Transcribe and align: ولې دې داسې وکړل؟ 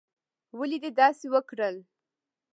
ولې 0.59 0.77
دې 0.83 0.91
داسې 0.99 1.25
وکړل؟ 1.33 1.75